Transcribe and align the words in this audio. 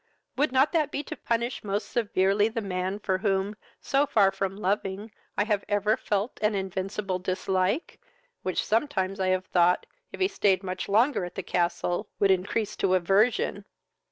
Would 0.35 0.51
not 0.51 0.71
that 0.71 0.89
be 0.89 1.03
to 1.03 1.15
punish 1.15 1.63
most 1.63 1.87
severely 1.91 2.49
the 2.49 2.59
man 2.59 2.97
for 2.97 3.19
whom, 3.19 3.55
so 3.79 4.07
far 4.07 4.31
from 4.31 4.57
loving, 4.57 5.11
I 5.37 5.43
have 5.43 5.63
ever 5.69 5.95
felt 5.95 6.39
an 6.41 6.55
invincible 6.55 7.19
dislike, 7.19 8.01
which 8.41 8.65
sometimes 8.65 9.19
I 9.19 9.27
have 9.27 9.45
thought, 9.45 9.85
if 10.11 10.19
he 10.19 10.27
stayed 10.27 10.63
much 10.63 10.89
longer 10.89 11.23
at 11.23 11.35
the 11.35 11.43
castle, 11.43 12.09
would 12.17 12.31
increase 12.31 12.75
to 12.77 12.95
aversion." 12.95 13.63